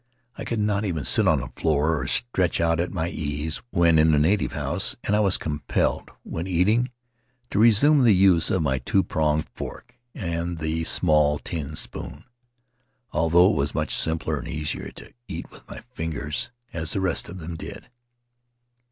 I 0.35 0.45
could 0.45 0.57
not 0.57 0.83
even 0.83 1.05
sit 1.05 1.27
on 1.27 1.41
the 1.41 1.49
floor, 1.55 2.01
or 2.01 2.07
stretch 2.07 2.59
out 2.59 2.79
at 2.79 2.89
my 2.91 3.07
ease, 3.09 3.61
when 3.69 3.99
in 3.99 4.15
a 4.15 4.17
native 4.17 4.53
house; 4.53 4.95
and 5.03 5.15
I 5.15 5.19
was 5.19 5.37
compelled, 5.37 6.09
when 6.23 6.47
eat 6.47 6.69
ing, 6.69 6.89
to 7.51 7.59
resume 7.59 8.03
the 8.03 8.11
use 8.15 8.49
of 8.49 8.63
my 8.63 8.79
two 8.79 9.03
pronged 9.03 9.47
fork 9.53 9.99
and 10.15 10.57
the 10.57 10.85
small 10.85 11.37
tin 11.37 11.75
spoon, 11.75 12.23
although 13.11 13.51
it 13.51 13.55
was 13.55 13.75
much 13.75 13.93
simpler 13.95 14.39
and 14.39 14.47
easier 14.47 14.89
to 14.89 15.13
eat 15.27 15.51
with 15.51 15.69
my 15.69 15.81
fingers 15.93 16.49
as 16.73 16.93
the 16.93 16.99
rest 16.99 17.29
of 17.29 17.37
them 17.37 17.55
did. 17.55 17.87